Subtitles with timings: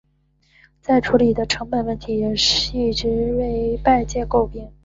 [0.81, 2.31] 再处理的成本问题也
[2.73, 4.71] 一直为外界诟病。